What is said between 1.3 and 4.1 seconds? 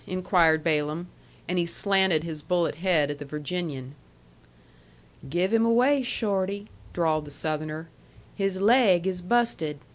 And he slanted his bullet head at the Virginian.